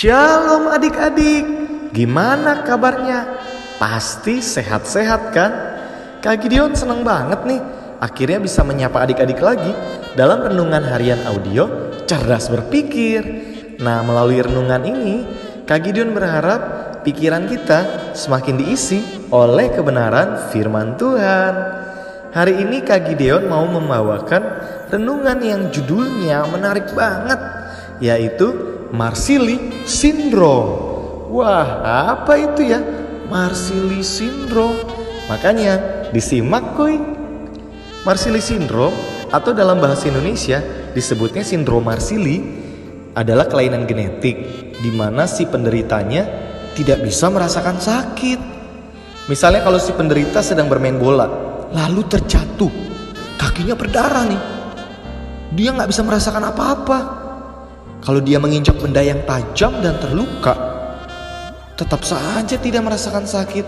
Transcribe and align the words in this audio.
Shalom 0.00 0.72
adik-adik, 0.72 1.44
gimana 1.92 2.64
kabarnya? 2.64 3.36
Pasti 3.76 4.40
sehat-sehat 4.40 5.28
kan? 5.28 5.52
Kak 6.24 6.40
Gideon 6.40 6.72
seneng 6.72 7.04
banget 7.04 7.44
nih 7.44 7.60
Akhirnya 8.00 8.40
bisa 8.40 8.64
menyapa 8.64 9.04
adik-adik 9.04 9.44
lagi 9.44 9.68
Dalam 10.16 10.40
renungan 10.40 10.88
harian 10.88 11.20
audio 11.28 11.92
Cerdas 12.08 12.48
Berpikir 12.48 13.20
Nah 13.84 14.00
melalui 14.00 14.40
renungan 14.40 14.80
ini 14.88 15.28
Kak 15.68 15.84
Gideon 15.84 16.16
berharap 16.16 16.60
pikiran 17.04 17.44
kita 17.44 18.16
semakin 18.16 18.56
diisi 18.56 19.04
oleh 19.28 19.68
kebenaran 19.68 20.48
firman 20.48 20.96
Tuhan 20.96 21.52
Hari 22.32 22.56
ini 22.56 22.80
Kak 22.88 23.04
Gideon 23.04 23.52
mau 23.52 23.68
membawakan 23.68 24.64
renungan 24.88 25.44
yang 25.44 25.68
judulnya 25.68 26.48
menarik 26.48 26.88
banget 26.96 27.40
Yaitu 28.00 28.79
Marsili 28.90 29.86
Syndrome. 29.86 30.90
Wah, 31.30 31.68
apa 32.10 32.34
itu 32.34 32.66
ya? 32.66 32.82
Marsili 33.30 34.02
Syndrome. 34.02 34.82
Makanya 35.30 36.06
disimak 36.10 36.74
kuy. 36.74 36.98
Marsili 38.02 38.42
Syndrome 38.42 38.94
atau 39.30 39.54
dalam 39.54 39.78
bahasa 39.78 40.10
Indonesia 40.10 40.58
disebutnya 40.90 41.46
sindrom 41.46 41.86
Marsili 41.86 42.42
adalah 43.14 43.46
kelainan 43.46 43.86
genetik 43.86 44.36
di 44.80 44.90
mana 44.90 45.28
si 45.30 45.46
penderitanya 45.46 46.26
tidak 46.74 47.04
bisa 47.06 47.30
merasakan 47.30 47.78
sakit. 47.78 48.40
Misalnya 49.30 49.62
kalau 49.62 49.78
si 49.78 49.94
penderita 49.94 50.42
sedang 50.42 50.66
bermain 50.66 50.98
bola, 50.98 51.30
lalu 51.70 52.02
terjatuh, 52.10 52.72
kakinya 53.38 53.78
berdarah 53.78 54.26
nih. 54.26 54.42
Dia 55.54 55.70
nggak 55.76 55.90
bisa 55.90 56.02
merasakan 56.02 56.50
apa-apa. 56.50 57.19
Kalau 58.00 58.20
dia 58.24 58.40
menginjak 58.40 58.80
benda 58.80 59.04
yang 59.04 59.20
tajam 59.28 59.76
dan 59.84 60.00
terluka, 60.00 60.56
tetap 61.76 62.00
saja 62.00 62.56
tidak 62.56 62.88
merasakan 62.88 63.28
sakit. 63.28 63.64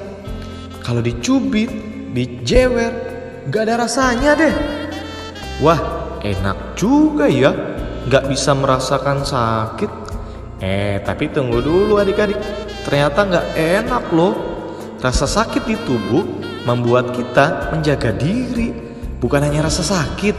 Kalau 0.80 1.04
dicubit, 1.04 1.68
dijewer, 2.16 2.92
gak 3.52 3.68
ada 3.68 3.84
rasanya 3.84 4.32
deh. 4.32 4.54
Wah, 5.60 5.78
enak 6.24 6.80
juga 6.80 7.28
ya, 7.28 7.52
gak 8.08 8.32
bisa 8.32 8.56
merasakan 8.56 9.20
sakit. 9.20 9.90
Eh, 10.64 11.04
tapi 11.04 11.28
tunggu 11.28 11.60
dulu 11.60 12.00
adik-adik, 12.00 12.40
ternyata 12.88 13.28
gak 13.28 13.46
enak 13.52 14.04
loh. 14.16 14.34
Rasa 14.96 15.28
sakit 15.28 15.66
di 15.68 15.76
tubuh 15.84 16.24
membuat 16.64 17.12
kita 17.12 17.74
menjaga 17.74 18.16
diri, 18.16 18.72
bukan 19.20 19.44
hanya 19.44 19.68
rasa 19.68 19.82
sakit, 19.82 20.34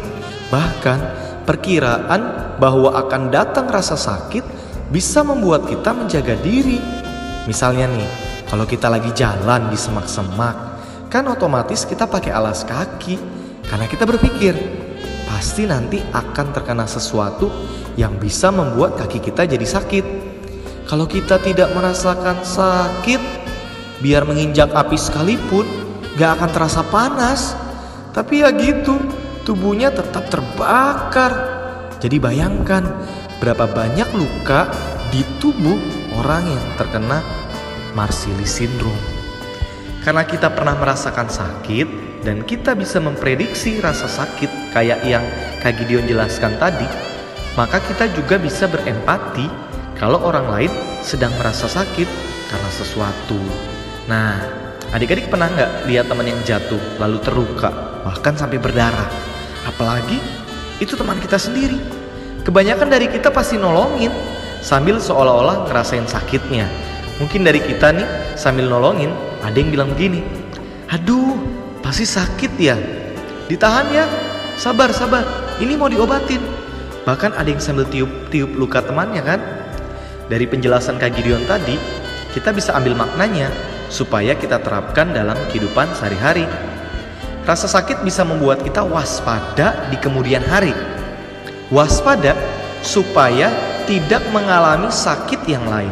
bahkan 0.49 1.22
perkiraan 1.43 2.55
bahwa 2.57 2.95
akan 3.05 3.29
datang 3.29 3.67
rasa 3.67 3.99
sakit 3.99 4.43
bisa 4.89 5.21
membuat 5.21 5.67
kita 5.67 5.91
menjaga 5.91 6.35
diri. 6.39 6.79
Misalnya 7.45 7.89
nih, 7.91 8.09
kalau 8.47 8.63
kita 8.63 8.87
lagi 8.87 9.11
jalan 9.11 9.67
di 9.67 9.77
semak-semak, 9.77 10.55
kan 11.11 11.27
otomatis 11.29 11.83
kita 11.83 12.07
pakai 12.07 12.31
alas 12.33 12.63
kaki 12.63 13.19
karena 13.67 13.85
kita 13.85 14.03
berpikir 14.07 14.55
pasti 15.27 15.65
nanti 15.65 15.99
akan 15.99 16.47
terkena 16.53 16.85
sesuatu 16.85 17.49
yang 17.97 18.17
bisa 18.17 18.49
membuat 18.49 18.97
kaki 18.97 19.19
kita 19.21 19.49
jadi 19.49 19.65
sakit. 19.65 20.05
Kalau 20.85 21.07
kita 21.07 21.39
tidak 21.39 21.73
merasakan 21.73 22.43
sakit, 22.43 23.21
biar 24.03 24.27
menginjak 24.27 24.69
api 24.75 24.99
sekalipun, 24.99 25.65
gak 26.19 26.37
akan 26.37 26.49
terasa 26.51 26.81
panas. 26.85 27.55
Tapi 28.13 28.45
ya 28.45 28.53
gitu, 28.53 28.99
tubuhnya 29.43 29.91
tetap 29.91 30.27
terbakar. 30.31 31.31
Jadi 31.99 32.19
bayangkan 32.19 32.83
berapa 33.39 33.67
banyak 33.67 34.09
luka 34.15 34.71
di 35.11 35.23
tubuh 35.39 35.79
orang 36.19 36.47
yang 36.47 36.65
terkena 36.79 37.23
Marsili 37.95 38.47
Syndrome. 38.47 38.99
Karena 40.03 40.27
kita 40.27 40.51
pernah 40.51 40.75
merasakan 40.75 41.31
sakit 41.31 41.87
dan 42.27 42.43
kita 42.43 42.75
bisa 42.75 42.99
memprediksi 42.99 43.79
rasa 43.79 44.07
sakit 44.07 44.75
kayak 44.75 44.99
yang 45.07 45.23
Kak 45.63 45.79
Gideon 45.79 46.03
jelaskan 46.03 46.59
tadi, 46.59 46.87
maka 47.55 47.79
kita 47.79 48.11
juga 48.11 48.35
bisa 48.35 48.67
berempati 48.67 49.47
kalau 49.95 50.19
orang 50.27 50.47
lain 50.51 50.71
sedang 50.99 51.31
merasa 51.39 51.71
sakit 51.71 52.09
karena 52.51 52.69
sesuatu. 52.75 53.39
Nah, 54.11 54.43
adik-adik 54.91 55.31
pernah 55.31 55.47
nggak 55.47 55.87
lihat 55.87 56.11
teman 56.11 56.27
yang 56.27 56.41
jatuh 56.43 56.99
lalu 56.99 57.23
terluka 57.23 57.71
bahkan 58.03 58.35
sampai 58.35 58.59
berdarah? 58.59 59.32
Apalagi 59.67 60.19
itu 60.79 60.93
teman 60.95 61.19
kita 61.19 61.39
sendiri. 61.39 61.79
Kebanyakan 62.43 62.91
dari 62.91 63.07
kita 63.07 63.31
pasti 63.31 63.55
nolongin 63.55 64.11
sambil 64.59 64.99
seolah-olah 64.99 65.67
ngerasain 65.67 66.07
sakitnya. 66.07 66.67
Mungkin 67.21 67.47
dari 67.47 67.63
kita 67.63 67.95
nih 67.95 68.35
sambil 68.35 68.67
nolongin 68.67 69.13
ada 69.39 69.55
yang 69.55 69.69
bilang 69.71 69.89
begini, 69.95 70.23
aduh 70.91 71.39
pasti 71.79 72.03
sakit 72.03 72.51
ya, 72.57 72.75
ditahan 73.47 73.87
ya, 73.91 74.05
sabar 74.59 74.89
sabar, 74.91 75.23
ini 75.59 75.77
mau 75.77 75.87
diobatin. 75.87 76.41
Bahkan 77.03 77.35
ada 77.35 77.47
yang 77.47 77.59
sambil 77.59 77.83
tiup-tiup 77.87 78.55
luka 78.55 78.79
temannya 78.79 79.23
kan. 79.23 79.39
Dari 80.31 80.47
penjelasan 80.47 80.97
Kak 80.97 81.19
Gideon 81.19 81.43
tadi, 81.43 81.75
kita 82.31 82.55
bisa 82.55 82.73
ambil 82.73 82.95
maknanya 82.95 83.51
supaya 83.91 84.33
kita 84.33 84.57
terapkan 84.63 85.11
dalam 85.11 85.35
kehidupan 85.51 85.91
sehari-hari. 85.93 86.47
Rasa 87.43 87.67
sakit 87.67 88.07
bisa 88.07 88.23
membuat 88.23 88.63
kita 88.63 88.87
waspada 88.87 89.91
di 89.91 89.99
kemudian 89.99 90.39
hari. 90.47 90.71
Waspada 91.67 92.31
supaya 92.79 93.51
tidak 93.83 94.23
mengalami 94.31 94.87
sakit 94.87 95.43
yang 95.43 95.67
lain 95.67 95.91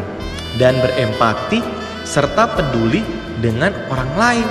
dan 0.56 0.80
berempati 0.80 1.60
serta 2.08 2.48
peduli 2.56 3.04
dengan 3.44 3.76
orang 3.92 4.12
lain. 4.16 4.48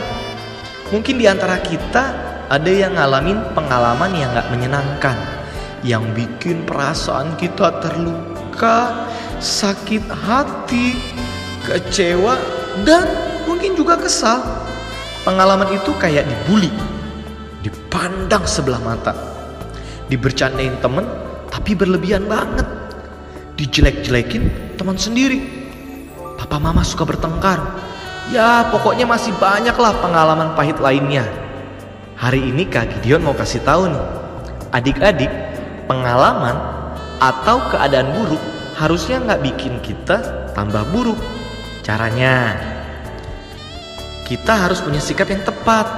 Mungkin 0.92 1.16
di 1.16 1.24
antara 1.24 1.56
kita 1.64 2.04
ada 2.52 2.68
yang 2.68 2.92
ngalamin 2.98 3.38
pengalaman 3.56 4.12
yang 4.12 4.36
gak 4.36 4.50
menyenangkan, 4.52 5.16
yang 5.80 6.04
bikin 6.12 6.68
perasaan 6.68 7.32
kita 7.40 7.80
terluka, 7.80 9.08
sakit 9.40 10.04
hati, 10.04 11.00
kecewa, 11.64 12.36
dan 12.84 13.08
mungkin 13.48 13.72
juga 13.72 13.96
kesal. 13.96 14.68
Pengalaman 15.20 15.68
itu 15.76 15.92
kayak 16.00 16.24
dibully, 16.24 16.72
dipandang 17.60 18.48
sebelah 18.48 18.80
mata, 18.80 19.12
dibercandain 20.08 20.80
temen 20.80 21.04
tapi 21.52 21.76
berlebihan 21.76 22.24
banget, 22.24 22.64
dijelek-jelekin 23.60 24.74
teman 24.80 24.96
sendiri. 24.96 25.44
Papa 26.40 26.56
mama 26.56 26.80
suka 26.80 27.04
bertengkar. 27.04 27.60
Ya 28.32 28.64
pokoknya 28.72 29.04
masih 29.04 29.36
banyak 29.36 29.76
lah 29.76 29.92
pengalaman 30.00 30.56
pahit 30.56 30.80
lainnya. 30.80 31.26
Hari 32.16 32.40
ini 32.40 32.64
Kak 32.64 32.88
Gideon 32.96 33.20
mau 33.26 33.36
kasih 33.36 33.60
tahu 33.60 33.92
nih, 33.92 34.04
adik-adik 34.72 35.32
pengalaman 35.84 36.56
atau 37.20 37.60
keadaan 37.68 38.08
buruk 38.16 38.40
harusnya 38.80 39.20
nggak 39.20 39.42
bikin 39.52 39.84
kita 39.84 40.48
tambah 40.56 40.86
buruk. 40.94 41.20
Caranya, 41.84 42.56
kita 44.30 44.54
harus 44.54 44.78
punya 44.78 45.02
sikap 45.02 45.26
yang 45.26 45.42
tepat. 45.42 45.90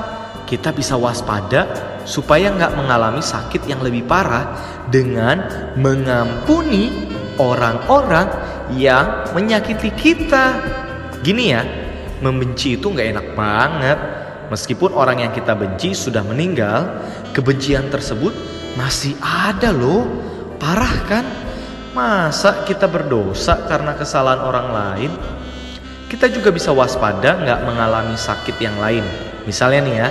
Kita 0.48 0.72
bisa 0.72 0.96
waspada 0.96 1.68
supaya 2.08 2.48
nggak 2.48 2.80
mengalami 2.80 3.20
sakit 3.20 3.68
yang 3.68 3.84
lebih 3.84 4.08
parah 4.08 4.56
dengan 4.88 5.44
mengampuni 5.76 6.88
orang-orang 7.36 8.32
yang 8.72 9.28
menyakiti 9.36 9.92
kita. 9.92 10.56
Gini 11.20 11.52
ya, 11.52 11.60
membenci 12.24 12.80
itu 12.80 12.88
nggak 12.88 13.08
enak 13.12 13.26
banget. 13.36 13.98
Meskipun 14.48 14.96
orang 14.96 15.28
yang 15.28 15.32
kita 15.36 15.52
benci 15.52 15.92
sudah 15.92 16.24
meninggal, 16.24 17.04
kebencian 17.36 17.92
tersebut 17.92 18.32
masih 18.80 19.12
ada 19.20 19.76
loh. 19.76 20.08
Parah 20.56 20.96
kan? 21.04 21.24
Masa 21.92 22.64
kita 22.64 22.88
berdosa 22.88 23.68
karena 23.68 23.92
kesalahan 23.92 24.40
orang 24.40 24.68
lain? 24.72 25.12
Kita 26.12 26.28
juga 26.28 26.52
bisa 26.52 26.76
waspada 26.76 27.40
nggak 27.40 27.64
mengalami 27.64 28.20
sakit 28.20 28.60
yang 28.60 28.76
lain. 28.76 29.00
Misalnya 29.48 29.80
nih 29.80 29.96
ya, 29.96 30.08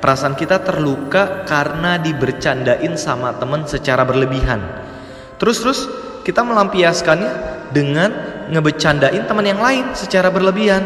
perasaan 0.00 0.32
kita 0.40 0.64
terluka 0.64 1.44
karena 1.44 2.00
dibercandain 2.00 2.96
sama 2.96 3.36
temen 3.36 3.68
secara 3.68 4.08
berlebihan. 4.08 4.64
Terus-terus 5.36 5.84
kita 6.24 6.40
melampiaskannya 6.40 7.32
dengan 7.76 8.08
ngebecandain 8.48 9.28
teman 9.28 9.44
yang 9.44 9.60
lain 9.60 9.92
secara 9.92 10.32
berlebihan. 10.32 10.80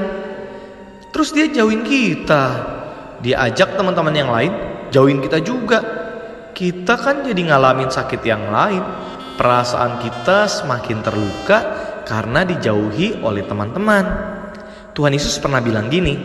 Terus 1.15 1.31
dia 1.31 1.47
jauhin 1.47 1.87
kita. 1.87 2.75
Dia 3.23 3.47
ajak 3.47 3.79
teman-teman 3.79 4.15
yang 4.19 4.35
lain 4.35 4.51
jauhin 4.91 5.23
kita 5.23 5.39
juga. 5.39 5.79
Kita 6.51 6.99
kan 6.99 7.23
jadi 7.23 7.47
ngalamin 7.47 7.95
sakit 7.95 8.27
yang 8.27 8.51
lain. 8.51 8.83
Perasaan 9.39 10.03
kita 10.03 10.51
semakin 10.51 10.99
terluka 10.99 11.59
karena 12.03 12.43
dijauhi 12.43 13.23
oleh 13.23 13.47
teman-teman. 13.47 14.35
Tuhan 14.99 15.15
Yesus 15.15 15.39
pernah 15.39 15.63
bilang 15.63 15.87
gini 15.87 16.19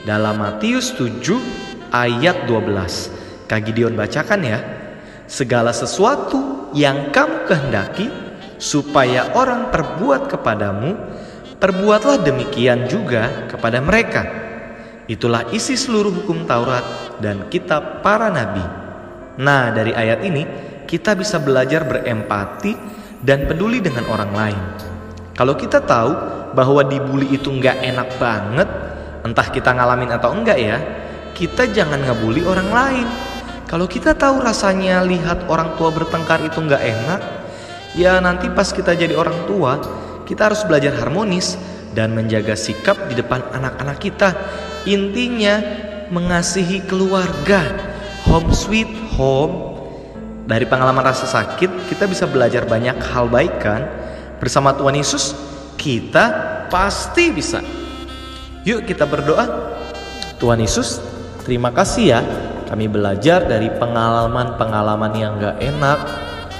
dalam 0.00 0.40
Matius 0.40 0.96
7 0.96 1.92
ayat 1.92 2.48
12. 2.48 3.44
Kak 3.44 3.60
Gideon 3.68 3.92
bacakan 3.92 4.40
ya. 4.40 4.64
Segala 5.28 5.76
sesuatu 5.76 6.72
yang 6.72 7.12
kamu 7.12 7.44
kehendaki 7.44 8.08
supaya 8.56 9.28
orang 9.36 9.68
perbuat 9.68 10.32
kepadamu, 10.32 10.96
perbuatlah 11.60 12.24
demikian 12.24 12.88
juga 12.88 13.44
kepada 13.44 13.84
mereka. 13.84 14.24
Itulah 15.04 15.52
isi 15.52 15.76
seluruh 15.76 16.24
hukum 16.24 16.48
Taurat 16.48 17.20
dan 17.20 17.52
kitab 17.52 18.00
para 18.00 18.32
nabi. 18.32 18.64
Nah, 19.36 19.68
dari 19.68 19.92
ayat 19.92 20.24
ini 20.24 20.42
kita 20.88 21.12
bisa 21.12 21.36
belajar 21.44 21.84
berempati 21.84 22.72
dan 23.20 23.44
peduli 23.44 23.84
dengan 23.84 24.08
orang 24.08 24.32
lain. 24.32 24.62
Kalau 25.36 25.60
kita 25.60 25.84
tahu 25.84 26.43
bahwa 26.54 26.86
dibully 26.86 27.34
itu 27.34 27.50
nggak 27.50 27.82
enak 27.82 28.08
banget, 28.16 28.68
entah 29.26 29.46
kita 29.50 29.74
ngalamin 29.74 30.14
atau 30.14 30.30
enggak 30.32 30.58
ya, 30.58 30.78
kita 31.34 31.66
jangan 31.74 31.98
ngebully 32.00 32.46
orang 32.46 32.70
lain. 32.70 33.08
Kalau 33.66 33.90
kita 33.90 34.14
tahu 34.14 34.38
rasanya 34.38 35.02
lihat 35.02 35.50
orang 35.50 35.74
tua 35.74 35.90
bertengkar 35.90 36.38
itu 36.46 36.62
nggak 36.62 36.82
enak, 36.82 37.20
ya 37.98 38.22
nanti 38.22 38.46
pas 38.54 38.70
kita 38.70 38.94
jadi 38.94 39.18
orang 39.18 39.50
tua, 39.50 39.82
kita 40.22 40.52
harus 40.52 40.62
belajar 40.62 40.94
harmonis 40.94 41.58
dan 41.90 42.14
menjaga 42.14 42.54
sikap 42.54 43.10
di 43.10 43.18
depan 43.18 43.42
anak-anak 43.50 43.98
kita. 43.98 44.30
Intinya 44.86 45.58
mengasihi 46.12 46.84
keluarga, 46.84 47.66
home 48.28 48.52
sweet 48.54 48.90
home. 49.18 49.74
Dari 50.44 50.68
pengalaman 50.68 51.08
rasa 51.08 51.24
sakit, 51.24 51.88
kita 51.88 52.04
bisa 52.04 52.28
belajar 52.28 52.68
banyak 52.68 53.00
hal 53.00 53.32
baik 53.32 53.64
kan? 53.64 53.88
Bersama 54.36 54.76
Tuhan 54.76 54.92
Yesus, 54.92 55.32
kita 55.80 56.43
pasti 56.68 57.32
bisa. 57.34 57.60
Yuk 58.64 58.88
kita 58.88 59.04
berdoa. 59.04 59.76
Tuhan 60.40 60.60
Yesus, 60.60 61.00
terima 61.46 61.70
kasih 61.70 62.04
ya 62.04 62.20
kami 62.74 62.90
belajar 62.90 63.46
dari 63.46 63.70
pengalaman-pengalaman 63.70 65.12
yang 65.14 65.38
gak 65.38 65.62
enak. 65.62 65.98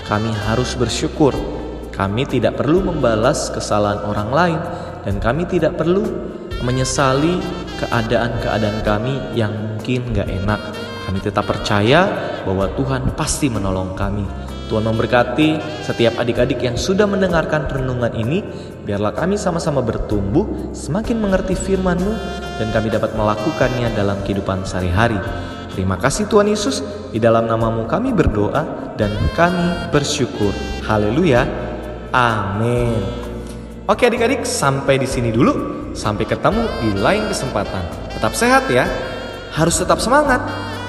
Kami 0.07 0.31
harus 0.47 0.77
bersyukur. 0.79 1.35
Kami 1.91 2.23
tidak 2.23 2.61
perlu 2.61 2.87
membalas 2.87 3.51
kesalahan 3.51 4.05
orang 4.07 4.31
lain, 4.31 4.61
dan 5.03 5.19
kami 5.19 5.43
tidak 5.51 5.75
perlu 5.75 6.07
menyesali 6.63 7.43
keadaan-keadaan 7.83 8.79
kami 8.87 9.19
yang 9.35 9.51
mungkin 9.51 10.15
gak 10.15 10.31
enak. 10.31 10.61
Kami 11.09 11.19
tetap 11.19 11.51
percaya 11.51 12.07
bahwa 12.47 12.71
Tuhan 12.79 13.11
pasti 13.19 13.51
menolong 13.51 13.99
kami. 13.99 14.54
Tuhan 14.75 14.91
memberkati 14.91 15.63
setiap 15.87 16.19
adik-adik 16.19 16.59
yang 16.59 16.75
sudah 16.75 17.07
mendengarkan 17.07 17.71
renungan 17.71 18.11
ini. 18.19 18.43
Biarlah 18.83 19.15
kami 19.15 19.39
sama-sama 19.39 19.79
bertumbuh, 19.79 20.75
semakin 20.75 21.23
mengerti 21.23 21.55
firman-Mu, 21.55 22.11
dan 22.59 22.75
kami 22.75 22.91
dapat 22.91 23.15
melakukannya 23.15 23.95
dalam 23.95 24.19
kehidupan 24.27 24.67
sehari-hari. 24.67 25.15
Terima 25.71 25.95
kasih 25.95 26.27
Tuhan 26.27 26.51
Yesus, 26.51 26.83
di 27.15 27.23
dalam 27.23 27.47
namamu 27.47 27.87
kami 27.87 28.11
berdoa 28.11 28.67
dan 28.99 29.15
kami 29.39 29.95
bersyukur. 29.95 30.51
Haleluya. 30.83 31.47
Amin. 32.11 32.99
Oke 33.87 34.11
adik-adik, 34.11 34.43
sampai 34.43 34.99
di 34.99 35.07
sini 35.07 35.31
dulu. 35.31 35.87
Sampai 35.95 36.27
ketemu 36.27 36.67
di 36.83 36.99
lain 36.99 37.31
kesempatan. 37.31 38.11
Tetap 38.11 38.35
sehat 38.35 38.67
ya. 38.67 38.91
Harus 39.55 39.79
tetap 39.79 40.03
semangat. 40.03 40.43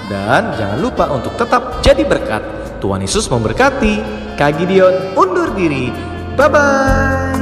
Dan 0.10 0.58
jangan 0.58 0.82
lupa 0.82 1.06
untuk 1.14 1.38
tetap 1.38 1.86
jadi 1.86 2.02
berkat. 2.02 2.65
Tuhan 2.80 3.04
Yesus 3.04 3.28
memberkati. 3.28 4.02
Kak 4.36 4.60
Gideon 4.60 5.16
undur 5.16 5.52
diri. 5.56 5.92
Bye-bye. 6.36 7.35